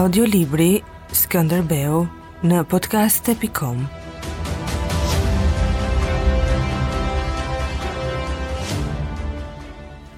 Audiolibri 0.00 0.78
Skënderbeu 1.12 1.96
në 2.48 2.60
podcast.com 2.70 3.80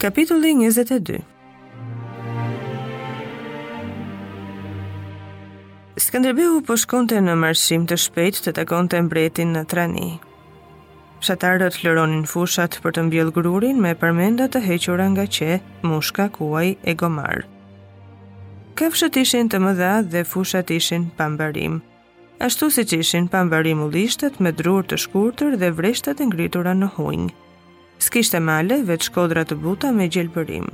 Kapitulli 0.05 0.53
22 0.61 1.19
Skënderbeu 5.97 6.61
po 6.61 6.77
shkonte 6.79 7.19
në 7.27 7.35
marshim 7.43 7.89
të 7.91 7.99
shpejt 8.07 8.39
të 8.47 8.55
takonte 8.61 9.01
mbretin 9.09 9.57
në 9.59 9.65
Trani. 9.75 10.13
Fshatarët 11.25 11.81
lëronin 11.83 12.23
fushat 12.31 12.79
për 12.87 12.95
të 13.01 13.09
mbjell 13.09 13.35
grurin 13.41 13.83
me 13.83 13.97
përmenda 13.99 14.47
të 14.47 14.63
hequra 14.71 15.09
nga 15.17 15.27
qe, 15.27 15.59
mushka, 15.83 16.29
kuaj 16.39 16.69
e 16.85 16.95
gomarë 17.03 17.49
këfshët 18.81 19.17
ishin 19.21 19.49
të 19.53 19.59
mëdha 19.61 19.89
dhe 20.13 20.23
fushat 20.25 20.71
ishin 20.73 21.03
pambarim. 21.17 21.75
Ashtu 22.47 22.71
si 22.73 22.85
që 22.89 22.99
ishin 23.05 23.27
pambarim 23.33 23.83
u 23.85 23.89
lishtet 23.95 24.39
me 24.43 24.53
drur 24.61 24.87
të 24.89 24.97
shkurtër 25.03 25.59
dhe 25.61 25.69
vreshtet 25.79 26.23
e 26.25 26.29
ngritura 26.31 26.73
në 26.75 26.89
hujnë. 26.95 27.29
S'kishte 28.07 28.41
male, 28.41 28.79
vetë 28.89 29.07
shkodra 29.11 29.45
të 29.47 29.59
buta 29.65 29.91
me 29.97 30.09
gjelëpërim. 30.15 30.65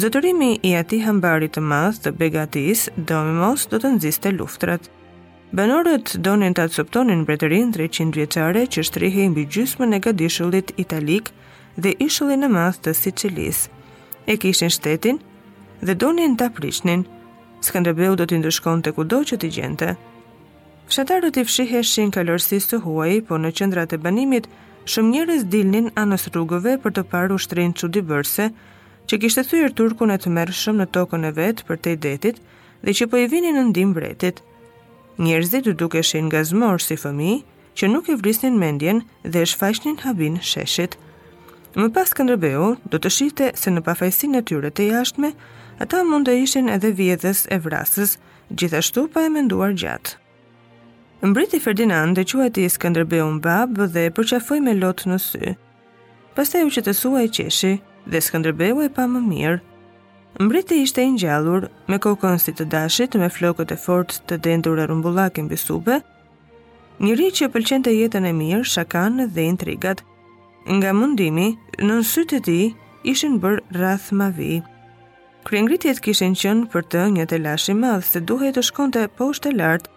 Zëtërimi 0.00 0.48
i 0.68 0.72
ati 0.78 1.02
hambarit 1.04 1.52
të 1.58 1.62
madh 1.70 2.00
të 2.06 2.14
begatis, 2.18 2.86
domi 2.96 3.36
mos 3.38 3.68
do 3.70 3.78
të 3.82 3.92
nziste 3.98 4.32
luftrat. 4.38 4.88
Banorët 5.52 6.14
donin 6.24 6.56
të 6.56 6.64
atësoptonin 6.66 7.26
bretërin 7.28 7.74
300 7.76 8.16
vjeqare 8.18 8.64
që 8.72 8.86
shtrihe 8.88 9.26
imbi 9.28 9.44
gjysmën 9.52 9.92
e 9.98 10.00
gëdishullit 10.08 10.72
italik 10.84 11.28
dhe 11.76 11.92
ishullin 12.08 12.48
e 12.48 12.50
madh 12.56 12.80
të 12.82 12.96
Sicilis. 13.02 13.66
E 14.26 14.38
kishin 14.40 14.72
shtetin, 14.72 15.20
dhe 15.82 15.94
donin 16.00 16.36
ta 16.36 16.48
prishnin. 16.54 17.04
Skënderbeu 17.62 18.16
do 18.16 18.26
t'i 18.26 18.38
të 18.82 18.92
kudo 18.96 19.18
që 19.28 19.36
t'i 19.40 19.48
gjente. 19.50 19.96
Fshatarët 20.90 21.36
i 21.40 21.44
fshiheshin 21.44 22.10
kalorësisë 22.14 22.68
të 22.72 22.76
huaj, 22.84 23.14
por 23.28 23.38
në 23.40 23.50
qendrat 23.56 23.92
e 23.92 23.98
banimit 24.04 24.48
shumë 24.84 25.12
njerëz 25.14 25.42
dilnin 25.52 25.90
anës 26.02 26.26
rrugëve 26.32 26.72
për 26.82 26.90
të 26.92 27.02
parë 27.10 27.34
ushtrin 27.36 27.72
bërse, 28.10 28.46
që 29.08 29.18
kishte 29.20 29.42
thyer 29.48 29.70
turkun 29.78 30.10
e 30.10 30.18
tmerrshëm 30.18 30.76
në 30.78 30.86
tokën 30.94 31.24
e 31.30 31.32
vet 31.38 31.56
për 31.66 31.76
i 31.90 31.96
detit 31.96 32.36
dhe 32.84 32.90
që 32.96 33.04
po 33.10 33.16
i 33.16 33.26
vinin 33.32 33.54
në 33.56 33.64
ndim 33.70 33.88
mbretit. 33.90 34.42
Njerëzit 35.18 35.62
duke 35.64 35.78
dukeshin 35.80 36.28
gazmor 36.28 36.78
si 36.82 36.96
fëmijë 37.02 37.44
që 37.78 37.84
nuk 37.92 38.08
e 38.10 38.14
vrisnin 38.20 38.56
mendjen 38.62 38.98
dhe 39.24 39.40
e 39.42 39.46
shfaqnin 39.50 39.98
habin 40.04 40.36
sheshit. 40.42 40.96
Më 41.80 41.88
pas 41.94 42.08
Skënderbeu 42.12 42.76
do 42.92 42.96
të 43.00 43.08
shite 43.16 43.46
se 43.56 43.68
në 43.72 43.80
pafajsinë 43.86 44.38
e 44.38 44.42
tyre 44.42 44.70
të 44.70 44.82
jashtme 44.92 45.30
Ata 45.82 46.04
mund 46.06 46.28
të 46.28 46.36
ishin 46.44 46.68
edhe 46.70 46.92
vjedhës 46.94 47.40
e 47.50 47.56
vrasës, 47.64 48.12
gjithashtu 48.60 49.02
pa 49.10 49.24
e 49.26 49.30
menduar 49.34 49.72
gjatë. 49.82 50.12
Mbriti 51.26 51.58
Ferdinand 51.64 52.18
e 52.18 52.24
qua 52.30 52.46
ti 52.54 52.68
skëndërbe 52.74 53.18
unë 53.24 53.42
babë 53.46 53.88
dhe 53.94 54.04
përqafoj 54.16 54.60
me 54.62 54.74
lotë 54.78 55.10
në 55.10 55.16
sy. 55.24 55.50
Pastaj 56.36 56.62
u 56.66 56.70
që 56.76 56.84
të 56.86 56.94
sua 56.96 57.22
qeshi 57.36 57.72
dhe 58.12 58.20
Skënderbeu 58.26 58.78
e 58.82 58.88
pa 58.96 59.04
më 59.10 59.20
mirë. 59.28 59.58
Mbriti 60.46 60.78
ishte 60.84 61.02
i 61.02 61.12
me 61.90 61.98
kokon 62.06 62.38
si 62.38 62.52
të 62.54 62.64
dashit 62.76 63.14
me 63.18 63.28
flokët 63.38 63.72
e 63.72 63.76
fort 63.86 64.20
të 64.28 64.38
dendur 64.46 64.78
e 64.78 64.86
rumbullakin 64.92 65.48
bisube, 65.50 65.98
një 67.00 67.14
njëri 67.14 67.28
që 67.38 67.50
pëlqen 67.54 67.82
të 67.84 67.90
jetën 67.98 68.24
e 68.24 68.32
mirë, 68.42 68.64
shakan 68.76 69.26
dhe 69.34 69.42
intrigat. 69.50 70.02
Nga 70.78 70.92
mundimi, 71.00 71.48
në 71.82 71.90
nësytë 72.00 72.38
të 72.38 72.44
tij 72.48 72.64
ishin 73.12 73.38
bërë 73.42 73.64
rrath 73.76 74.10
ma 74.20 74.30
vijë. 74.38 74.70
Kryengritjet 75.46 75.98
kishin 76.04 76.36
qenë 76.38 76.68
për 76.72 76.84
të 76.92 77.00
një 77.16 77.24
telash 77.32 77.64
i 77.72 77.74
madh 77.78 78.04
se 78.08 78.20
duhej 78.30 78.50
të 78.56 78.62
shkonte 78.68 79.00
poshtë 79.20 79.50
lart, 79.58 79.88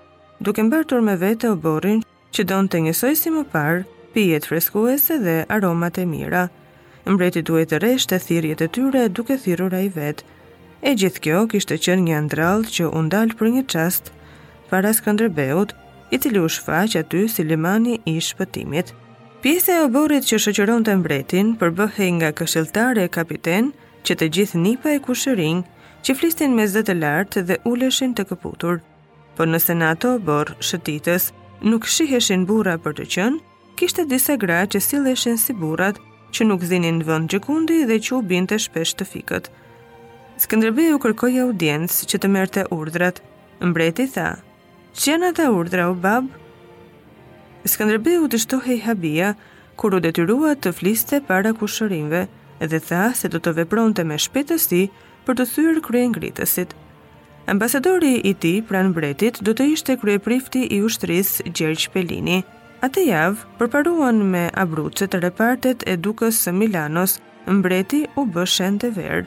duke 0.48 0.64
mbartur 0.66 1.04
me 1.06 1.14
vete 1.24 1.52
oborrin 1.54 2.00
që 2.38 2.46
donte 2.52 2.80
njësoj 2.82 3.12
si 3.20 3.34
më 3.36 3.44
parë 3.52 3.84
pijet 4.16 4.48
freskuese 4.50 5.20
dhe 5.22 5.36
aromat 5.58 6.00
e 6.04 6.08
mira. 6.14 6.48
Mbreti 7.06 7.46
duhej 7.50 7.68
të 7.72 7.82
rreshte 7.84 8.20
thirrjet 8.26 8.66
e 8.66 8.70
tyre 8.78 9.06
duke 9.20 9.38
thirrur 9.46 9.76
ai 9.84 9.92
vet. 10.00 10.26
E 10.82 10.96
gjithë 11.02 11.22
kjo 11.28 11.44
kishte 11.54 11.78
qenë 11.86 12.08
një 12.08 12.24
ndralë 12.28 12.74
që 12.78 12.90
u 12.90 13.06
ndal 13.06 13.38
për 13.38 13.52
një 13.58 13.66
çast 13.76 14.10
para 14.72 14.96
Skënderbeut, 14.98 15.76
i 16.14 16.18
cili 16.22 16.42
u 16.42 16.50
shfaq 16.58 16.98
aty 17.04 17.26
si 17.36 17.44
limani 17.46 18.00
i 18.10 18.18
shpëtimit. 18.32 18.94
Pjesa 19.46 19.76
e 19.78 19.86
oborrit 19.86 20.26
që 20.26 20.42
shoqëronte 20.48 20.94
mbretin 21.04 21.54
përbëhej 21.62 22.12
nga 22.18 22.32
këshilltar 22.42 22.98
e 23.02 23.10
kapiten, 23.14 23.70
që 24.06 24.16
të 24.22 24.28
gjithë 24.38 24.60
nipa 24.62 24.92
e 24.94 25.00
kushërin, 25.02 25.64
që 26.06 26.14
flistin 26.20 26.54
me 26.56 26.66
zëtë 26.70 26.96
lartë 27.02 27.42
dhe 27.50 27.58
uleshin 27.72 28.12
të 28.16 28.26
këputur. 28.30 28.80
Por 29.36 29.50
nëse 29.50 29.74
në 29.78 29.88
ato 29.96 30.12
borë 30.28 30.58
shëtitës 30.68 31.32
nuk 31.70 31.88
shiheshin 31.90 32.44
bura 32.50 32.76
për 32.84 32.94
të 33.00 33.08
qënë, 33.16 33.40
kishte 33.80 34.06
disa 34.12 34.36
gra 34.44 34.62
që 34.70 34.82
sileshin 34.90 35.40
si 35.42 35.56
burat, 35.58 35.98
që 36.36 36.46
nuk 36.50 36.64
zinin 36.70 37.02
vënd 37.08 37.32
gjëkundi 37.34 37.82
dhe 37.90 37.98
që 38.06 38.12
u 38.20 38.22
binte 38.30 38.60
shpesh 38.62 38.94
të 39.00 39.08
fikët. 39.14 39.50
Skëndërbej 40.44 40.90
u 40.94 41.00
kërkoj 41.02 41.34
audiencë 41.48 42.10
që 42.12 42.20
të 42.22 42.32
merte 42.36 42.66
urdrat. 42.78 43.24
Mbreti 43.64 44.04
tha, 44.12 44.34
që 45.00 45.06
janë 45.14 45.28
ata 45.32 45.44
urdra 45.56 45.86
u 45.88 45.94
babë? 46.04 46.42
Skëndërbej 47.72 48.20
u 48.22 48.28
të 48.30 48.42
shtohej 48.44 48.80
habia, 48.84 49.32
kur 49.80 49.96
u 49.98 50.02
detyrua 50.04 50.52
të 50.62 50.74
fliste 50.78 51.22
para 51.30 51.54
kushërinve, 51.56 52.26
edhe 52.64 52.80
tha 52.90 53.00
se 53.20 53.30
do 53.34 53.40
të 53.46 53.52
vepronte 53.60 54.06
me 54.12 54.18
shpejtësi 54.26 54.80
për 55.28 55.38
të 55.40 55.46
thyrë 55.54 55.82
krye 55.88 56.10
ngritësit. 56.12 56.74
Ambasadori 57.54 58.14
i 58.30 58.34
ti 58.44 58.52
pranë 58.70 58.92
mbretit 58.94 59.40
do 59.46 59.54
të 59.58 59.68
ishte 59.76 59.96
kryeprifti 60.02 60.62
prifti 60.62 60.80
i 60.80 60.82
ushtris 60.88 61.32
Gjergj 61.60 61.88
Pelini. 61.96 62.40
Ate 62.88 63.04
javë 63.06 63.60
përparuan 63.60 64.24
me 64.34 64.48
abrucet 64.64 65.14
e 65.18 65.22
repartet 65.24 65.86
e 65.94 65.98
dukës 66.08 66.40
së 66.46 66.54
Milanos, 66.54 67.20
mbreti 67.50 68.04
u 68.20 68.26
bëshen 68.36 68.80
të 68.82 68.92
verë. 68.98 69.26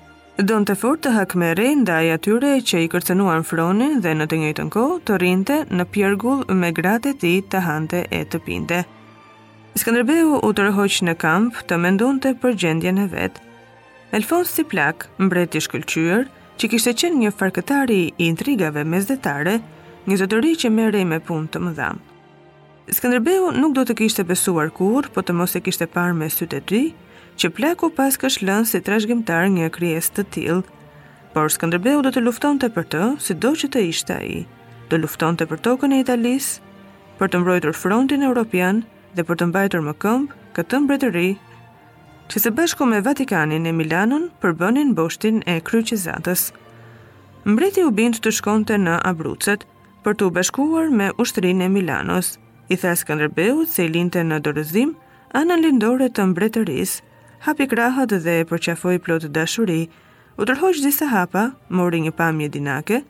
Don 0.48 0.64
të 0.66 0.74
fort 0.78 1.00
të 1.02 1.12
hakme 1.16 1.46
me 1.48 1.52
rejnë 1.58 1.98
atyre 2.14 2.52
që 2.62 2.82
i 2.84 2.90
kërcenuan 2.92 3.42
fronin 3.48 3.98
dhe 4.04 4.12
në 4.20 4.26
të 4.30 4.36
njëjtën 4.44 4.70
kohë 4.76 5.00
të 5.08 5.16
rinte 5.24 5.56
në 5.72 5.86
pjergull 5.94 6.44
me 6.62 6.70
gratë 6.78 7.14
e 7.14 7.18
ti 7.24 7.32
të 7.52 7.64
hante 7.66 8.04
e 8.10 8.22
të 8.26 8.38
pinte. 8.46 8.84
Skanderbeu 9.76 10.40
u 10.42 10.52
të 10.52 10.64
në 11.04 11.14
kamp 11.18 11.54
të 11.68 11.76
mendon 11.76 12.18
të 12.20 12.32
për 12.40 12.54
gjendjen 12.56 12.98
e 12.98 13.06
vetë. 13.08 13.40
Elfons 14.12 14.48
si 14.48 14.64
plak, 14.64 15.08
mbret 15.18 15.54
i 15.54 15.60
shkëllqyër, 15.60 16.26
që 16.56 16.68
kishte 16.70 16.94
qenë 16.94 17.18
një 17.20 17.32
farkëtari 17.32 18.12
i 18.18 18.26
intrigave 18.26 18.84
me 18.84 19.00
zdetare, 19.00 19.60
një 20.06 20.16
zotëri 20.16 20.54
që 20.56 20.70
merej 20.72 21.04
me 21.04 21.20
pun 21.20 21.44
të 21.46 21.60
më 21.60 21.74
dham. 21.76 22.00
Skanderbeu 22.90 23.52
nuk 23.52 23.74
do 23.76 23.84
të 23.84 23.94
kishte 24.00 24.24
besuar 24.24 24.70
kur, 24.70 25.08
po 25.12 25.20
të 25.22 25.34
mos 25.36 25.54
e 25.54 25.60
kishte 25.60 25.86
parë 25.86 26.16
me 26.16 26.30
sytë 26.32 26.56
e 26.56 26.60
ty, 26.70 26.80
që 27.38 27.52
plaku 27.54 27.90
pas 27.94 28.16
kësh 28.18 28.40
lënë 28.48 28.66
si 28.72 28.80
trashgjimtar 28.80 29.50
një 29.52 29.68
kries 29.76 30.08
të 30.10 30.24
tilë, 30.34 30.62
por 31.36 31.52
Skanderbeu 31.52 32.00
do 32.02 32.10
të 32.10 32.24
lufton 32.24 32.56
të 32.58 32.72
për 32.74 32.86
të, 32.94 33.02
si 33.20 33.36
do 33.36 33.52
që 33.54 33.68
të 33.76 33.84
ishte 33.92 34.16
a 34.16 34.24
i, 34.24 34.46
do 34.88 34.96
lufton 35.04 35.36
të 35.36 35.46
për 35.52 35.60
tokën 35.68 35.94
e 35.94 36.00
Italis, 36.02 36.48
për 37.20 37.28
të 37.28 37.42
mbrojtur 37.44 37.76
frontin 37.76 38.24
e 38.24 38.32
dhe 39.16 39.24
për 39.28 39.38
të 39.40 39.46
mbajtur 39.50 39.82
më 39.84 39.92
këmbë 40.02 40.36
këtë 40.56 40.78
mbretëri, 40.84 41.28
që 42.30 42.42
se 42.44 42.50
bashku 42.58 42.86
me 42.88 42.98
Vatikanin 43.04 43.66
e 43.66 43.72
Milanon 43.72 44.24
përbënin 44.42 44.90
boshtin 44.98 45.38
e 45.48 45.56
kryqizatës. 45.68 46.48
Mbreti 47.48 47.84
u 47.88 47.92
bindë 47.98 48.20
të 48.24 48.32
shkonte 48.38 48.76
në 48.82 48.96
Abrucet 49.10 49.64
për 50.04 50.14
të 50.16 50.26
u 50.28 50.32
bashkuar 50.38 50.90
me 51.00 51.10
ushtrin 51.22 51.62
e 51.64 51.68
Milanos, 51.72 52.34
i 52.68 52.76
thasë 52.76 53.08
këndërbeut 53.08 53.68
se 53.72 53.86
i 53.86 53.92
linte 53.94 54.20
në 54.28 54.42
dorëzim 54.44 54.92
anë 55.38 55.48
në 55.50 55.60
lindore 55.64 56.08
të 56.10 56.26
mbretëris, 56.34 56.98
hapi 57.46 57.68
krahët 57.70 58.12
dhe 58.26 58.34
e 58.42 58.46
përqafoj 58.50 58.98
plot 59.06 59.28
dashuri, 59.38 59.86
u 60.36 60.44
tërhojsh 60.46 60.82
disa 60.84 61.08
hapa, 61.14 61.46
mori 61.68 62.02
një 62.04 62.12
pamje 62.20 62.48
dinake, 62.58 63.00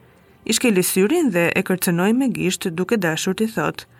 i 0.47 0.55
shkeli 0.55 0.83
syrin 0.87 1.31
dhe 1.35 1.49
e 1.59 1.63
kërcënoi 1.67 2.13
me 2.17 2.31
gisht 2.39 2.71
duke 2.71 2.97
dashur 3.03 3.35
të 3.37 3.51
thotë, 3.57 3.91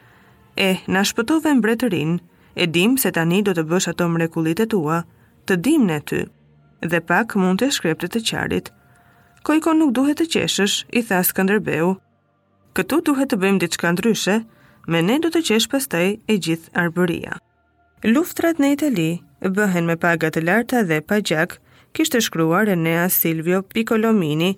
E, 0.59 0.75
na 0.95 1.05
shpëtove 1.07 1.53
mbretërin, 1.61 2.17
e 2.59 2.65
dim 2.67 2.97
se 2.99 3.13
tani 3.15 3.39
do 3.47 3.53
të 3.55 3.63
bësh 3.71 3.87
ato 3.93 4.07
mrekullitë 4.11 4.65
tua, 4.73 4.97
të 5.47 5.55
dim 5.67 5.85
në 5.87 5.99
ty, 6.11 6.19
dhe 6.91 6.99
pak 7.11 7.37
mund 7.39 7.63
të 7.63 7.69
shkreptet 7.77 8.17
të 8.17 8.23
qarit. 8.31 8.71
Kojko 9.47 9.75
nuk 9.79 9.93
duhet 9.99 10.19
të 10.19 10.27
qeshësh, 10.33 10.75
i 10.99 11.03
thasë 11.13 11.37
këndërbeu. 11.39 11.93
Këtu 12.79 12.99
duhet 13.11 13.31
të 13.31 13.39
bëjmë 13.45 13.63
diçka 13.65 13.93
ndryshe, 13.95 14.35
me 14.95 14.99
ne 15.11 15.21
do 15.23 15.31
të 15.31 15.45
qesh 15.51 15.69
pëstaj 15.77 16.09
e 16.35 16.41
gjithë 16.47 16.75
arbëria. 16.83 17.39
Luftrat 18.11 18.59
në 18.63 18.73
Itali 18.77 19.09
bëhen 19.61 19.87
me 19.93 19.97
pagat 20.07 20.41
e 20.41 20.43
larta 20.51 20.83
dhe 20.91 20.99
pa 21.09 21.21
gjak, 21.31 21.61
kishte 21.95 22.23
shkruar 22.27 22.67
Enea 22.75 23.07
Silvio 23.21 23.63
Piccolomini, 23.77 24.51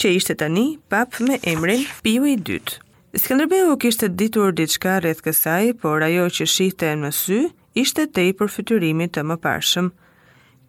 që 0.00 0.14
ishte 0.20 0.36
tani 0.44 0.68
pap 0.92 1.20
me 1.30 1.40
emrin 1.54 1.84
Piu 2.04 2.28
i 2.28 2.36
dytë. 2.50 2.89
Skanderbeu 3.14 3.76
kishte 3.82 4.06
ditur 4.08 4.52
diçka 4.56 4.92
rreth 5.02 5.18
kësaj, 5.24 5.72
por 5.82 6.04
ajo 6.06 6.26
që 6.36 6.44
shihte 6.50 6.92
në 6.94 7.08
sy 7.16 7.38
ishte 7.82 8.04
te 8.14 8.28
i 8.28 8.34
përfytyrimit 8.38 9.10
të 9.16 9.24
më 9.26 9.36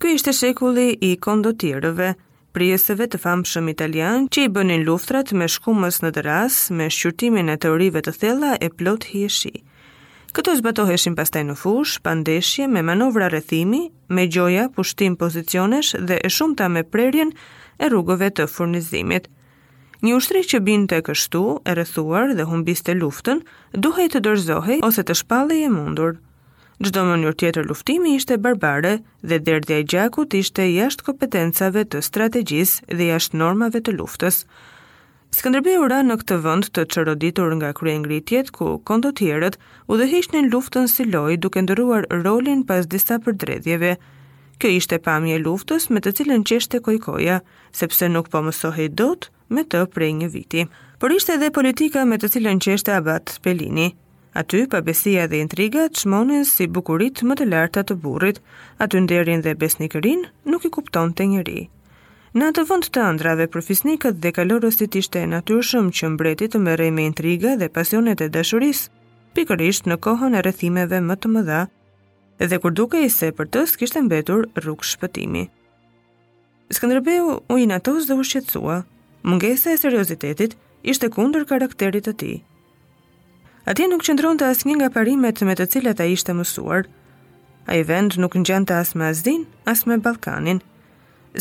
Ky 0.02 0.08
ishte 0.18 0.32
shekulli 0.34 0.88
i 1.06 1.12
kondotirëve, 1.22 2.16
prijesëve 2.58 3.06
të 3.14 3.18
famshëm 3.24 3.70
italian 3.70 4.26
që 4.34 4.46
i 4.48 4.50
bënin 4.58 4.86
luftrat 4.88 5.32
me 5.38 5.46
shkumës 5.46 6.02
në 6.04 6.10
dëras 6.18 6.56
me 6.78 6.90
shqyrtimin 6.90 7.48
e 7.54 7.58
teorive 7.62 8.02
të 8.02 8.12
thella 8.24 8.52
e 8.66 8.70
plot 8.80 9.04
hieshi. 9.14 9.54
Këto 10.34 10.56
zbatoheshin 10.64 11.14
pastaj 11.16 11.44
në 11.46 11.56
fush, 11.62 12.00
pandeshje 12.02 12.66
me 12.74 12.82
manovra 12.82 13.28
rrethimi, 13.30 13.84
me 14.10 14.26
gjoja 14.26 14.66
pushtim 14.76 15.14
pozicionesh 15.16 15.92
dhe 16.08 16.18
e 16.26 16.30
shumta 16.30 16.68
me 16.74 16.82
prerjen 16.84 17.36
e 17.78 17.92
rrugëve 17.94 18.32
të 18.34 18.50
furnizimit– 18.50 19.30
Një 20.02 20.16
ushtri 20.18 20.40
që 20.50 20.60
binte 20.66 20.98
kështu, 21.06 21.40
e 21.70 21.74
rrethuar 21.78 22.32
dhe 22.34 22.48
humbiste 22.50 22.94
luftën, 22.98 23.42
duhej 23.86 24.08
të 24.16 24.22
dorëzohej 24.28 24.80
ose 24.88 25.02
të 25.06 25.14
shpalli 25.20 25.60
e 25.62 25.68
mundur. 25.74 26.16
Çdo 26.82 27.04
mënyrë 27.06 27.36
tjetër 27.42 27.68
luftimi 27.70 28.16
ishte 28.18 28.40
barbare 28.46 28.96
dhe 29.30 29.38
derdhja 29.46 29.78
e 29.78 29.86
gjakut 29.92 30.34
ishte 30.40 30.66
jashtë 30.72 31.06
kompetencave 31.12 31.84
të 31.92 32.02
strategjisë 32.08 32.96
dhe 32.98 33.12
jashtë 33.12 33.38
normave 33.44 33.84
të 33.88 33.94
luftës. 34.00 34.40
Skënderbej 35.38 35.78
ura 35.84 36.00
në 36.04 36.18
këtë 36.24 36.38
vend 36.48 36.72
të 36.76 36.88
qëroditur 36.96 37.54
nga 37.60 37.70
kryengritjet 37.82 38.50
ku 38.58 38.72
dhe 39.04 39.52
udhëhiqnin 39.96 40.50
luftën 40.56 40.90
si 40.96 41.06
lojë 41.14 41.38
duke 41.46 41.62
ndëruar 41.68 42.10
rolin 42.26 42.66
pas 42.72 42.90
disa 42.96 43.22
përdredhjeve, 43.26 43.94
Kjo 44.62 44.70
ishte 44.78 45.00
pamje 45.02 45.40
luftës 45.42 45.88
me 45.90 45.98
të 46.06 46.12
cilën 46.20 46.44
qeshte 46.46 46.78
kojkoja, 46.86 47.40
sepse 47.80 48.06
nuk 48.14 48.28
po 48.30 48.44
mësohej 48.46 48.92
dot 49.00 49.26
me 49.58 49.64
të 49.72 49.80
prej 49.96 50.10
një 50.18 50.28
viti. 50.34 50.66
Por 51.02 51.16
ishte 51.16 51.34
edhe 51.36 51.48
politika 51.56 52.04
me 52.06 52.20
të 52.22 52.30
cilën 52.36 52.60
qeshte 52.66 52.94
abat 52.94 53.34
Pelini. 53.48 53.88
Aty 54.44 54.62
pabesia 54.76 55.24
dhe 55.32 55.40
intriga 55.46 55.88
çmonin 55.98 56.46
si 56.52 56.70
bukurit 56.78 57.24
më 57.26 57.40
të 57.42 57.48
larta 57.54 57.82
të 57.90 57.98
burrit, 58.06 58.38
aty 58.86 59.02
nderin 59.08 59.42
dhe 59.48 59.56
besnikërin 59.64 60.28
nuk 60.54 60.70
i 60.70 60.74
kupton 60.78 61.10
të 61.18 61.28
njëri. 61.34 61.58
Në 62.38 62.52
atë 62.54 62.68
vënd 62.70 62.92
të 62.94 63.08
ëndrave, 63.10 63.50
profisnikët 63.58 64.22
dhe 64.24 64.36
kalorësit 64.38 65.02
ishte 65.02 65.26
e 65.26 65.32
natyrshëm 65.34 65.90
që 66.00 66.14
mbretit 66.14 66.54
të 66.54 66.62
mërej 66.68 66.94
me 67.00 67.10
intriga 67.10 67.58
dhe 67.64 67.74
pasionet 67.80 68.22
e 68.22 68.30
dëshuris, 68.38 68.86
pikërisht 69.36 69.90
në 69.90 69.98
kohën 70.06 70.38
e 70.38 70.46
rëthimeve 70.50 71.02
më 71.10 71.18
të 71.26 71.34
mëdha, 71.36 71.62
dhe 72.48 72.58
kur 72.60 72.72
duke 72.76 73.02
i 73.06 73.10
se 73.16 73.32
për 73.38 73.50
të 73.54 73.66
s'kishtë 73.72 74.02
mbetur 74.06 74.48
rrug 74.62 74.82
shpëtimi. 74.92 75.46
Skanderbeu 76.74 77.36
u 77.50 77.58
inatos 77.62 78.08
dhe 78.10 78.16
u 78.18 78.24
shqetsua, 78.26 78.78
mëngese 79.28 79.76
e 79.76 79.82
seriozitetit 79.82 80.56
ishte 80.88 81.10
kundër 81.16 81.44
karakterit 81.52 82.06
të 82.08 82.14
ti. 82.22 82.32
ti 83.76 83.84
nuk 83.88 84.02
qëndron 84.08 84.38
të 84.40 84.48
asë 84.52 84.72
nga 84.76 84.90
parimet 84.90 85.42
me 85.48 85.56
të 85.56 85.68
cilat 85.72 86.00
a 86.04 86.06
ishte 86.16 86.34
mësuar, 86.34 86.84
a 87.70 87.76
i 87.78 87.84
vend 87.90 88.18
nuk 88.18 88.34
në 88.36 88.46
gjanta 88.48 88.80
asë 88.82 88.98
me 88.98 89.06
Azdin, 89.12 89.44
asë 89.72 89.86
me 89.88 89.98
Balkanin. 89.98 90.62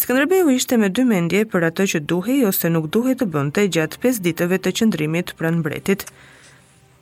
Skanderbeu 0.02 0.50
ishte 0.52 0.76
me 0.78 0.88
dy 0.88 1.04
mendje 1.04 1.40
për 1.52 1.62
atë 1.70 1.84
që 1.94 1.98
duhej 2.10 2.44
ose 2.50 2.66
nuk 2.70 2.90
duhej 2.94 3.16
të 3.18 3.26
bënte 3.32 3.62
gjatë 3.74 3.96
5 4.04 4.20
ditëve 4.28 4.56
të 4.60 4.70
qëndrimit 4.76 5.32
pranë 5.38 5.58
mbretit. 5.62 6.04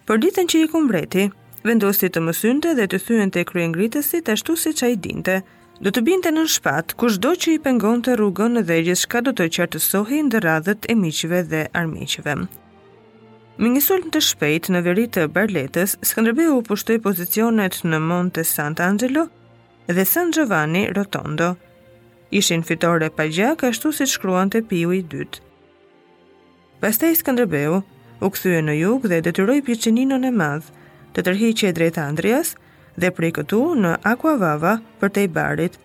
Për 0.06 0.16
ditën 0.22 0.46
që 0.50 0.62
i 0.62 0.68
ku 0.72 0.80
mbreti, 0.84 1.24
vendosi 1.68 2.08
të 2.10 2.20
mësynte 2.24 2.70
dhe 2.78 2.86
të 2.90 2.98
thyen 3.06 3.30
të 3.34 3.42
krye 3.50 3.66
gritësit 3.76 4.30
ashtu 4.34 4.54
si 4.62 4.74
që 4.78 4.88
i 4.94 4.98
dinte. 5.04 5.36
Do 5.84 5.92
të 5.94 6.00
binte 6.06 6.30
në 6.34 6.44
shpat, 6.56 6.94
kush 6.98 7.18
do 7.24 7.34
që 7.40 7.52
i 7.54 7.60
pengon 7.64 8.00
të 8.02 8.16
rrugën 8.18 8.56
në 8.56 8.62
dhejgjës 8.68 9.04
shka 9.04 9.20
do 9.26 9.34
të 9.38 9.46
qartësohi 9.56 10.22
në 10.26 10.40
radhët 10.46 10.88
e 10.90 10.96
miqive 11.02 11.42
dhe 11.52 11.60
armiqive. 11.80 12.34
Me 13.60 13.68
një 13.74 13.82
sulm 13.88 14.08
të 14.14 14.22
shpejt 14.28 14.68
në 14.72 14.80
veri 14.86 15.04
të 15.14 15.28
Barletës, 15.34 15.96
Skënderbeu 16.08 16.56
u 16.58 16.64
pushtoi 16.66 16.98
pozicionet 17.06 17.80
në 17.90 18.00
Monte 18.08 18.42
Sant'Angelo 18.46 19.26
dhe 19.88 20.04
San 20.06 20.32
Giovanni 20.34 20.84
Rotondo. 20.94 21.52
Ishin 22.40 22.62
fitore 22.68 23.08
pa 23.18 23.28
gjak 23.34 23.62
ashtu 23.70 23.92
siç 23.96 24.14
shkruante 24.16 24.62
Piu 24.70 24.92
i 24.98 25.02
dytë. 25.12 25.44
Pastaj 26.82 27.14
Skënderbeu 27.22 27.80
u 28.26 28.32
kthye 28.34 28.62
në 28.66 28.74
jug 28.80 29.06
dhe 29.10 29.22
detyroi 29.28 29.60
Piçeninën 29.68 30.26
e 30.28 30.34
Madh 30.42 30.74
të 31.22 31.66
e 31.66 31.72
drejt 31.74 31.98
Andrias 31.98 32.54
dhe 32.98 33.10
prej 33.10 33.32
këtu 33.34 33.58
në 33.78 33.96
Aqua 34.06 34.36
Vava 34.38 34.76
për 35.00 35.08
te 35.12 35.22
i 35.22 35.28
barit. 35.28 35.78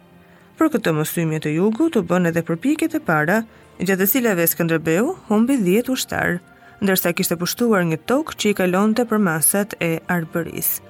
Për 0.57 0.69
këtë 0.75 0.94
mësymje 0.94 1.39
të 1.41 1.50
jugu 1.57 1.89
të 1.89 2.03
bën 2.06 2.27
edhe 2.30 2.44
përpiket 2.45 2.95
e 2.95 3.00
para, 3.00 3.39
gjatë 3.80 4.01
të 4.03 4.09
cilave 4.12 4.45
Skënderbeu 4.47 5.15
humbi 5.30 5.56
10 5.65 5.89
ushtar, 5.89 6.35
ndërsa 6.83 7.13
kishte 7.18 7.38
pushtuar 7.41 7.85
një 7.85 7.97
tokë 8.09 8.38
që 8.39 8.50
i 8.50 8.53
kalonte 8.59 9.06
për 9.09 9.18
masat 9.25 9.74
e 9.81 9.95
Arbëris. 10.13 10.81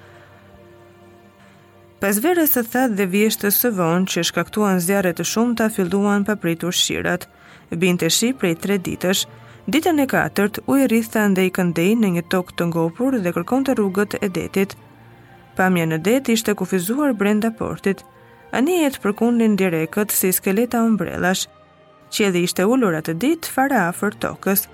Pas 2.04 2.20
verës 2.20 2.52
së 2.58 2.64
that 2.74 2.98
dhe 3.00 3.08
vjesht 3.08 3.42
të 3.46 3.50
së 3.56 3.70
vonë 3.80 4.10
që 4.12 4.26
shkaktuan 4.28 4.82
zjarët 4.84 5.20
të 5.20 5.24
shumë 5.30 5.56
të 5.56 5.70
afilduan 5.70 6.28
papritur 6.28 6.76
shirat, 6.76 7.30
binte 7.72 8.10
shi 8.12 8.34
prej 8.36 8.56
tre 8.64 8.76
ditësh, 8.84 9.24
Ditën 9.66 10.00
e 10.00 10.06
katërt 10.10 10.58
u 10.68 10.76
rritha 10.84 11.22
ndaj 11.32 11.48
këndej 11.56 11.92
në 11.96 12.08
një 12.18 12.24
tokë 12.34 12.54
të 12.60 12.66
ngopur 12.68 13.16
dhe 13.24 13.32
kërkonte 13.32 13.72
rrugët 13.80 14.18
e 14.20 14.28
detit. 14.38 14.74
Pamja 15.56 15.86
në 15.88 16.02
det 16.04 16.34
ishte 16.36 16.52
kufizuar 16.60 17.14
brenda 17.16 17.52
portit. 17.60 18.02
Anijet 18.52 19.00
përkundin 19.02 19.56
direkët 19.56 20.12
si 20.12 20.34
skeleta 20.36 20.82
umbrellash. 20.84 21.46
Qielli 22.12 22.44
ishte 22.44 22.68
ulur 22.68 23.00
atë 23.00 23.16
ditë 23.24 23.54
fara 23.56 23.86
afër 23.88 24.20
tokës. 24.28 24.66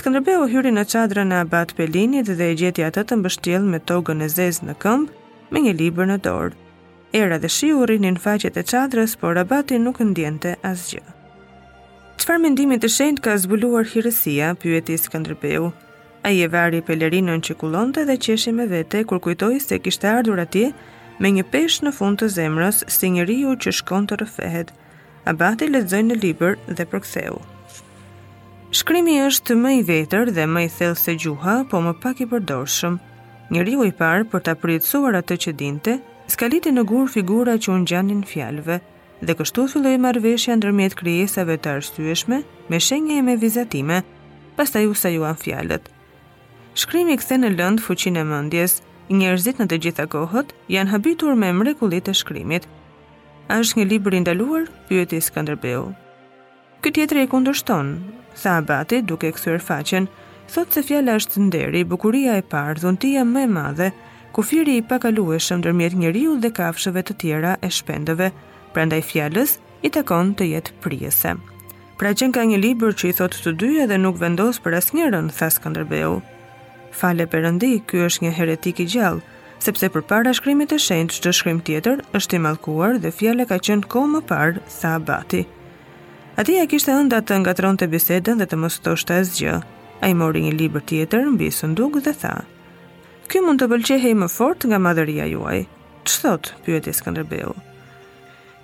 Skënderbeu 0.00 0.48
hyri 0.48 0.72
në 0.72 0.86
çadrën 0.94 1.36
e 1.36 1.40
Abat 1.44 1.76
Pelinit 1.76 2.32
dhe 2.38 2.48
e 2.50 2.56
gjeti 2.56 2.88
atë 2.88 3.04
të 3.10 3.20
mbështjellë 3.20 3.70
me 3.74 3.82
togën 3.92 4.24
e 4.24 4.32
zezë 4.38 4.64
në 4.70 4.78
këmbë 4.86 5.52
me 5.52 5.58
një 5.68 5.72
libër 5.82 6.08
në 6.08 6.20
dorë. 6.24 6.56
Era 7.22 7.36
dhe 7.38 7.52
shiu 7.52 7.84
rrinin 7.84 8.16
faqet 8.16 8.56
e 8.56 8.64
qadrës, 8.72 9.12
por 9.20 9.36
Abati 9.44 9.76
nuk 9.84 10.00
ndjente 10.00 10.56
asgjë. 10.72 11.20
Qëfar 12.22 12.38
mendimit 12.38 12.78
të 12.84 12.88
shend 12.94 13.18
ka 13.22 13.32
zbuluar 13.42 13.82
hirësia, 13.90 14.52
pyeti 14.62 14.94
Skanderbeu. 15.02 15.64
A 16.22 16.30
i 16.30 16.44
e 16.46 16.46
vari 16.52 16.78
pelerinën 16.86 17.40
që 17.42 17.56
kulonte 17.58 18.04
dhe 18.06 18.14
qeshi 18.22 18.52
me 18.54 18.66
vete, 18.70 19.00
kur 19.10 19.18
kujtoj 19.24 19.56
se 19.64 19.78
kishte 19.82 20.06
ardhur 20.06 20.38
atje 20.42 20.68
me 21.24 21.32
një 21.34 21.42
pesh 21.56 21.80
në 21.82 21.90
fund 21.96 22.20
të 22.22 22.28
zemrës 22.36 22.84
si 22.98 23.10
një 23.16 23.24
riu 23.32 23.56
që 23.64 23.72
shkon 23.80 24.06
të 24.06 24.20
rëfehet. 24.22 24.70
Abati 25.32 25.66
ledzoj 25.72 26.04
në 26.12 26.20
liber 26.26 26.54
dhe 26.70 26.86
përktheu. 26.94 27.40
Shkrimi 28.70 29.18
është 29.26 29.58
më 29.64 29.74
i 29.80 29.84
vetër 29.90 30.30
dhe 30.38 30.46
më 30.54 30.62
i 30.68 30.70
thellë 30.78 31.02
se 31.02 31.16
gjuha, 31.24 31.56
po 31.72 31.82
më 31.88 31.96
pak 32.04 32.22
i 32.22 32.28
përdorshëm. 32.36 33.00
Njeriu 33.56 33.82
i 33.90 33.90
parë 34.02 34.30
për 34.30 34.46
ta 34.46 34.54
apritësuar 34.54 35.18
atë 35.24 35.40
që 35.46 35.56
dinte, 35.64 35.98
skaliti 36.36 36.70
në 36.78 36.86
gur 36.94 37.10
figura 37.18 37.58
që 37.58 37.74
unë 37.74 37.90
gjanin 37.94 38.22
fjalëve– 38.30 38.78
dhe 39.26 39.34
kështu 39.38 39.64
filloi 39.72 39.94
marrëveshja 40.02 40.56
ndërmjet 40.58 40.96
krijesave 40.98 41.54
të 41.62 41.70
arsyeshme 41.78 42.38
me 42.72 42.78
shenjë 42.86 43.18
e 43.20 43.24
me 43.26 43.36
vizatime, 43.42 44.00
pastaj 44.58 44.82
u 44.90 44.96
sajuan 45.02 45.36
fjalët. 45.42 45.86
Shkrimi 46.82 47.14
kthe 47.20 47.36
në 47.38 47.52
lëndë 47.58 47.84
fuqinë 47.88 48.24
e 48.26 48.30
mendjes. 48.32 48.80
Njerëzit 49.12 49.58
në 49.60 49.66
të 49.68 49.76
gjitha 49.84 50.04
kohët 50.08 50.52
janë 50.72 50.88
habitur 50.94 51.34
me 51.36 51.50
mrekullitë 51.52 52.14
e 52.14 52.16
shkrimit. 52.16 52.66
A 53.52 53.58
është 53.60 53.78
një 53.78 53.84
libër 53.92 54.14
i 54.16 54.20
ndaluar? 54.24 54.66
pyeti 54.88 55.18
Skënderbeu. 55.20 55.82
Ky 56.82 56.90
tjetër 56.96 57.18
e 57.22 57.26
kundërshton. 57.32 57.90
Sa 58.40 58.56
abati 58.62 59.02
duke 59.02 59.30
kthyer 59.36 59.60
faqen, 59.66 60.06
thot 60.52 60.72
se 60.72 60.82
fjala 60.86 61.18
është 61.20 61.44
nderi, 61.44 61.82
bukuria 61.84 62.38
e 62.40 62.44
parë, 62.54 62.78
dhuntia 62.80 63.22
më 63.28 63.42
e 63.46 63.50
madhe, 63.56 63.88
kufiri 64.32 64.78
i 64.80 64.86
pakalueshëm 64.90 65.60
ndërmjet 65.62 65.98
njeriu 66.00 66.38
dhe 66.40 66.50
kafshëve 66.56 67.02
të 67.04 67.18
tjera 67.20 67.52
e 67.62 67.68
shpendëve, 67.68 68.30
prandaj 68.72 69.02
fjallës, 69.08 69.56
i 69.84 69.90
takon 69.90 70.30
të 70.38 70.46
jetë 70.52 70.74
prijese. 70.82 71.32
Pra 71.98 72.12
që 72.18 72.28
ka 72.34 72.42
një 72.46 72.58
libër 72.62 72.92
që 72.98 73.08
i 73.08 73.14
thot 73.18 73.34
të 73.44 73.52
dy 73.60 73.70
dhe 73.90 73.98
nuk 74.00 74.18
vendos 74.20 74.58
për 74.62 74.76
njërën, 74.98 75.30
tha 75.34 75.48
Skënderbeu. 75.50 76.20
Fale 76.94 77.26
Perëndi, 77.26 77.72
ky 77.86 78.02
është 78.06 78.24
një 78.26 78.30
heretik 78.36 78.78
i 78.80 78.86
gjallë, 78.94 79.22
sepse 79.62 79.88
përpara 79.94 80.34
shkrimit 80.34 80.70
të 80.70 80.78
shenjtë 80.84 81.16
çdo 81.18 81.32
shkrim 81.34 81.58
tjetër 81.66 82.02
është 82.18 82.36
i 82.38 82.42
mallkuar 82.44 82.98
dhe 83.02 83.10
fjallë 83.14 83.46
ka 83.52 83.58
qenë 83.58 83.88
kohë 83.90 84.10
më 84.16 84.20
parë 84.28 84.62
sa 84.68 84.96
abati. 85.00 85.42
Ati 86.38 86.58
ja 86.58 86.66
kishtë 86.68 86.94
ënda 87.00 87.22
të 87.22 87.54
tronë 87.60 87.78
të 87.82 87.90
bisedën 87.94 88.38
dhe 88.42 88.46
të 88.50 88.56
mos 88.62 88.78
të 88.80 89.16
asgjë. 89.18 89.56
A 90.02 90.08
i 90.10 90.14
mori 90.18 90.42
një 90.44 90.52
libër 90.58 90.82
tjetër 90.90 91.26
në 91.28 91.36
bisë 91.44 91.66
në 91.66 91.90
dhe 92.06 92.14
tha. 92.22 92.34
Ky 93.30 93.40
mund 93.40 93.62
të 93.62 93.70
pëlqehej 93.70 94.16
më 94.18 94.28
fort 94.28 94.66
nga 94.66 94.78
madhëria 94.78 95.26
juaj. 95.30 95.60
Që 96.04 96.36
pyet 96.64 96.90
i 96.90 96.92
Skanderbeu. 96.92 97.54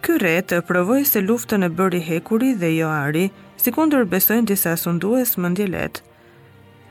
Ky 0.02 0.14
re 0.22 0.34
të 0.46 0.60
provoj 0.62 1.00
se 1.10 1.20
luftën 1.24 1.66
e 1.66 1.70
bëri 1.78 1.98
hekuri 2.04 2.52
dhe 2.60 2.68
jo 2.76 2.86
ari, 2.92 3.28
si 3.58 3.70
besojnë 4.12 4.46
disa 4.46 4.76
sundues 4.76 5.34
më 5.36 5.48
ndjelet. 5.56 6.02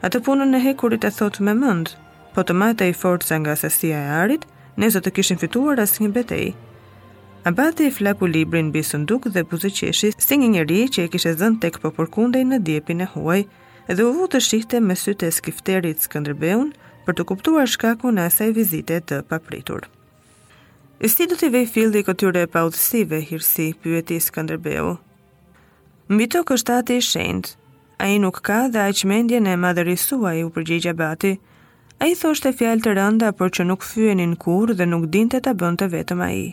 A 0.04 0.10
të 0.12 0.20
punën 0.26 0.52
e 0.56 0.64
hekurit 0.64 1.06
e 1.08 1.12
thot 1.20 1.40
me 1.40 1.54
mend, 1.54 1.94
po 2.36 2.44
të 2.44 2.54
majtë 2.54 2.90
i 2.90 2.94
forca 3.04 3.38
nga 3.40 3.56
sësia 3.56 4.00
e 4.02 4.12
arit, 4.24 4.44
ne 4.78 4.88
zë 4.92 5.02
të 5.06 5.12
kishin 5.16 5.38
fituar 5.40 5.80
as 5.80 5.96
një 6.04 6.10
betej. 6.20 6.52
Abate 7.48 7.88
i 7.88 7.92
flaku 7.96 8.28
librin 8.28 8.70
mbi 8.74 8.84
sunduk 8.84 9.30
dhe 9.32 9.46
buzëqeshi 9.48 10.10
si 10.20 10.36
një 10.38 10.50
njeri 10.58 10.84
që 10.92 11.08
e 11.08 11.12
kishe 11.16 11.32
zënë 11.40 11.62
tek 11.64 11.80
po 11.82 11.94
përkundej 11.96 12.44
në 12.52 12.60
djepin 12.68 13.02
e 13.02 13.10
huaj, 13.16 13.48
edhe 13.88 14.04
u 14.04 14.12
vu 14.20 14.28
të 14.36 14.44
shihte 14.50 14.84
me 14.90 15.00
sytë 15.06 15.32
e 15.32 15.36
skifterit 15.40 16.04
Skënderbeun 16.10 16.74
për 17.08 17.14
të 17.22 17.28
kuptuar 17.32 17.72
shkaku 17.78 18.12
në 18.12 18.28
asaj 18.32 18.52
vizite 18.60 19.00
të 19.00 19.24
papritur. 19.32 19.88
E 21.00 21.06
si 21.14 21.26
do 21.30 21.36
t'i 21.38 21.46
vej 21.54 21.68
fildi 21.70 22.02
këtyre 22.08 22.42
e 22.48 22.50
udhësive, 22.50 23.20
hirësi, 23.30 23.66
pyeti 23.84 24.16
Skanderbeu. 24.20 24.96
Mbi 26.10 26.26
të 26.34 26.40
kështati 26.50 26.96
i 26.98 27.04
shendë, 27.08 27.52
a 28.02 28.08
i 28.10 28.16
nuk 28.24 28.40
ka 28.48 28.64
dhe 28.74 28.82
a 28.82 28.88
i 28.90 28.96
qmendje 28.98 29.40
në 29.46 29.54
madhërisua 29.62 30.32
i 30.40 30.44
u 30.44 30.50
përgjigja 30.56 30.96
bati, 30.98 31.34
a 32.02 32.08
i 32.10 32.16
thosht 32.18 32.50
e 32.50 32.54
fjalë 32.58 32.84
të 32.88 32.96
rënda 32.98 33.30
për 33.38 33.54
që 33.58 33.68
nuk 33.70 33.86
fyenin 33.86 34.34
kur 34.44 34.74
dhe 34.74 34.88
nuk 34.90 35.06
dinte 35.14 35.42
të 35.46 35.54
bënd 35.62 35.82
të 35.84 35.90
vetëm 35.94 36.24
a 36.26 36.30
i. 36.34 36.48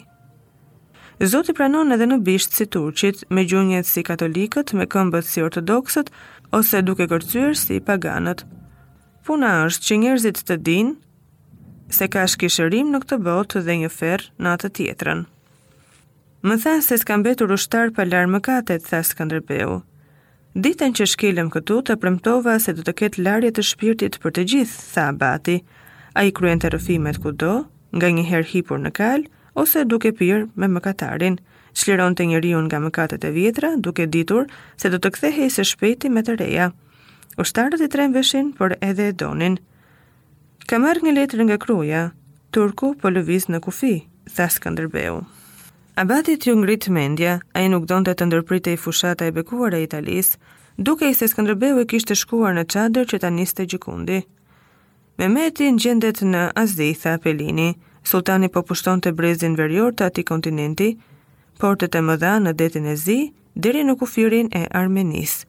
Zoti 1.31 1.55
pranon 1.57 1.95
edhe 1.97 2.09
në 2.11 2.19
bisht 2.27 2.57
si 2.59 2.67
turqit, 2.67 3.23
me 3.33 3.47
gjunjet 3.49 3.89
si 3.89 4.03
katolikët, 4.05 4.75
me 4.77 4.85
këmbët 4.93 5.25
si 5.29 5.41
ortodoksët, 5.47 6.11
ose 6.59 6.83
duke 6.85 7.09
kërcyër 7.15 7.57
si 7.57 7.81
paganët. 7.81 8.45
Puna 9.25 9.57
është 9.71 9.89
që 9.89 10.01
njerëzit 10.05 10.43
të 10.51 10.59
dinë 10.69 10.97
se 11.93 12.07
ka 12.09 12.25
shkishërim 12.29 12.89
në 12.95 13.01
këtë 13.05 13.17
botë 13.25 13.61
dhe 13.67 13.75
një 13.83 13.91
ferë 13.93 14.31
në 14.43 14.53
atë 14.57 14.69
tjetërën. 14.79 15.25
Më 16.45 16.57
than 16.63 16.83
se 16.85 16.97
s'kam 17.01 17.23
betur 17.25 17.53
ushtar 17.57 17.93
pa 17.97 18.05
larë 18.05 18.31
më 18.35 18.41
katet, 18.45 18.85
tha 18.89 19.01
Skanderbeu. 19.05 19.81
Ditën 20.55 20.93
që 20.97 21.07
shkelëm 21.15 21.49
këtu 21.53 21.81
të 21.89 21.97
premtova 22.01 22.59
se 22.61 22.75
do 22.77 22.85
të 22.85 22.95
ketë 23.01 23.25
larje 23.27 23.53
të 23.57 23.63
shpirtit 23.71 24.19
për 24.23 24.35
të 24.37 24.45
gjithë, 24.53 24.77
tha 24.95 25.09
bati. 25.19 25.61
A 26.15 26.23
i 26.29 26.33
kryen 26.37 26.61
të 26.63 26.71
rëfimet 26.77 27.19
ku 27.25 27.33
do, 27.33 27.65
nga 27.97 28.11
një 28.13 28.27
herë 28.29 28.51
hipur 28.53 28.79
në 28.79 28.93
kalë, 28.95 29.29
ose 29.59 29.85
duke 29.89 30.13
pirë 30.19 30.45
me 30.55 30.69
më 30.69 30.85
katarin. 30.85 31.41
Shliron 31.75 32.15
të 32.15 32.29
njëri 32.31 32.53
nga 32.69 32.79
më 32.81 32.91
e 33.23 33.31
vjetra, 33.31 33.73
duke 33.79 34.07
ditur 34.07 34.47
se 34.77 34.89
do 34.91 34.99
të 34.99 35.11
kthehej 35.17 35.51
se 35.51 35.65
shpeti 35.65 36.09
me 36.09 36.23
të 36.23 36.37
reja. 36.39 36.71
Ushtarët 37.37 37.81
i 37.81 37.89
tre 37.89 38.05
por 38.59 38.73
edhe 38.81 39.09
e 39.09 39.13
donin. 39.13 39.59
Ka 40.69 40.79
marrë 40.81 41.05
një 41.05 41.13
letër 41.13 41.41
nga 41.45 41.57
kruja, 41.61 41.99
Turku 42.57 42.95
po 43.01 43.11
lëviz 43.13 43.51
në 43.53 43.59
kufi, 43.65 43.95
tha 44.35 44.47
Skanderbeu. 44.49 45.19
Abatit 46.01 46.47
ju 46.49 46.55
ngritë 46.57 46.89
mendja, 46.91 47.35
a 47.53 47.61
i 47.61 47.69
nuk 47.69 47.85
donë 47.91 48.07
të 48.09 48.13
të 48.23 48.29
ndërprite 48.31 48.73
i 48.73 48.79
fushata 48.81 49.27
e 49.29 49.35
bekuar 49.37 49.75
e 49.77 49.83
Italis, 49.85 50.31
duke 50.81 51.09
i 51.09 51.15
se 51.15 51.29
Skanderbeu 51.29 51.83
e 51.83 51.87
kishtë 51.91 52.17
shkuar 52.17 52.57
në 52.57 52.65
qadrë 52.73 53.05
që 53.13 53.21
ta 53.21 53.29
niste 53.31 53.67
gjikundi. 53.69 54.23
Mehmeti 55.21 55.69
në 55.69 55.85
gjendet 55.85 56.25
në 56.33 56.43
Azdi, 56.57 56.89
tha 57.03 57.19
Pelini, 57.23 57.75
sultani 58.03 58.49
po 58.49 58.63
pushton 58.65 59.01
të 59.05 59.13
brezin 59.21 59.55
verjor 59.61 59.93
të 59.93 60.09
ati 60.09 60.25
kontinenti, 60.33 60.95
portet 61.61 61.95
e 61.95 62.01
mëdha 62.01 62.39
në 62.41 62.57
detin 62.63 62.89
e 62.89 62.97
zi, 62.97 63.21
deri 63.55 63.85
në 63.85 63.99
kufirin 64.01 64.49
e 64.57 64.65
Armenis. 64.73 65.43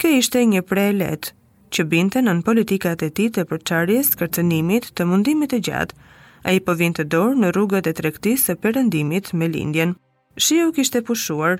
Kë 0.00 0.16
ishte 0.22 0.40
një 0.48 0.64
prej 0.68 0.92
letë, 1.02 1.35
që 1.74 1.84
binte 1.90 2.20
nën 2.22 2.40
politikat 2.46 3.02
e 3.02 3.08
tij 3.10 3.30
të 3.34 3.42
përçarjes, 3.50 4.12
kërcënimit, 4.18 4.90
të 4.96 5.06
mundimit 5.10 5.50
të 5.52 5.58
gjatë. 5.66 5.96
Ai 6.46 6.58
po 6.62 6.76
vinte 6.78 7.04
dorë 7.10 7.38
në 7.42 7.50
rrugët 7.56 7.88
e 7.90 7.94
tregtisë 7.98 8.48
së 8.52 8.56
perëndimit 8.62 9.32
me 9.34 9.48
lindjen. 9.50 9.96
Shiu 10.38 10.68
kishte 10.76 11.02
pushuar, 11.08 11.58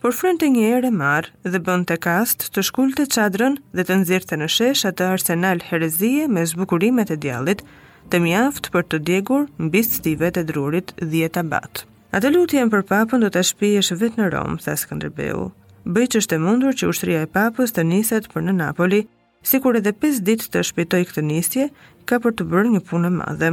por 0.00 0.14
frynte 0.16 0.48
një 0.50 0.64
herë 0.72 0.90
marr 0.96 1.28
dhe 1.44 1.60
bënte 1.66 1.98
kast 2.02 2.46
të 2.54 2.64
shkulte 2.68 3.04
çadrën 3.14 3.58
dhe 3.76 3.82
të 3.84 3.98
nxirrte 4.00 4.38
në 4.40 4.48
shesh 4.56 4.86
atë 4.88 5.10
arsenal 5.14 5.60
herezie 5.68 6.28
me 6.32 6.46
zbukurimet 6.48 7.12
e 7.14 7.18
djallit, 7.22 7.62
të 8.10 8.22
mjaft 8.24 8.70
për 8.74 8.84
të 8.90 8.98
djegur 9.08 9.44
mbi 9.68 9.82
stivet 9.86 10.38
e 10.40 10.46
drurit 10.48 10.94
10 11.02 11.36
tabat. 11.36 11.84
Atë 12.12 12.32
lutjen 12.34 12.70
për 12.72 12.82
papën 12.92 13.20
do 13.24 13.28
ta 13.32 13.42
shpijesh 13.48 13.92
vetë 14.00 14.20
në 14.20 14.26
Rom, 14.34 14.58
tha 14.64 14.74
Skënderbeu. 14.76 15.48
Bëj 15.96 16.08
ç'është 16.12 16.36
e 16.36 16.42
mundur 16.44 16.76
që 16.76 16.88
ushtria 16.92 17.22
e 17.24 17.30
papës 17.36 17.72
të 17.72 17.84
niset 17.88 18.28
për 18.34 18.44
në 18.48 18.52
Napoli, 18.58 19.06
Sikur 19.42 19.74
edhe 19.78 19.90
5 20.04 20.20
ditë 20.26 20.48
të 20.54 20.62
shpitoj 20.70 21.02
këtë 21.10 21.24
nisje, 21.28 21.68
ka 22.06 22.18
për 22.22 22.38
të 22.38 22.48
bërë 22.52 22.70
një 22.76 22.82
punë 22.90 23.10
madhe. 23.18 23.52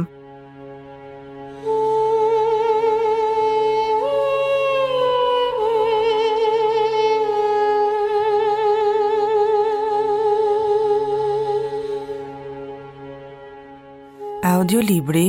Audiolibri 14.50 15.26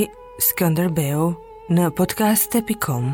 Skënderbeu 0.51 1.33
në 1.73 1.89
podcast.com 1.97 3.11